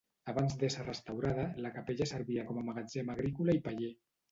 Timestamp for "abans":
0.31-0.53